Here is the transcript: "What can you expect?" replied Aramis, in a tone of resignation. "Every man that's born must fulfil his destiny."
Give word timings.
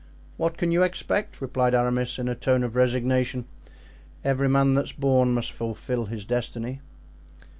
"What 0.35 0.57
can 0.57 0.71
you 0.71 0.81
expect?" 0.81 1.41
replied 1.41 1.75
Aramis, 1.75 2.17
in 2.17 2.27
a 2.27 2.33
tone 2.33 2.63
of 2.63 2.75
resignation. 2.75 3.45
"Every 4.25 4.49
man 4.49 4.73
that's 4.73 4.93
born 4.93 5.31
must 5.35 5.51
fulfil 5.51 6.05
his 6.05 6.25
destiny." 6.25 6.81